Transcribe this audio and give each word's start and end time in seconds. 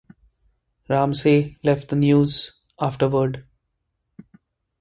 Ramsey 0.89 1.59
left 1.61 1.89
the 1.89 1.95
"News" 1.95 2.53
afterward. 2.79 3.45